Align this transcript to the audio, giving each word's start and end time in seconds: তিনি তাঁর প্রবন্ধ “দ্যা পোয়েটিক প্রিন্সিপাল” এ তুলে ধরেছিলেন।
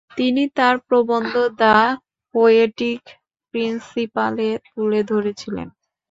তিনি 0.17 0.43
তাঁর 0.57 0.75
প্রবন্ধ 0.87 1.31
“দ্যা 1.59 1.77
পোয়েটিক 2.35 3.01
প্রিন্সিপাল” 3.53 4.35
এ 4.41 4.61
তুলে 4.67 5.01
ধরেছিলেন। 5.11 5.67